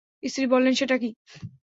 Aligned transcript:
স্ত্রী 0.23 0.45
বললেন, 0.47 0.73
সেটা 0.73 0.95
কি? 0.97 1.09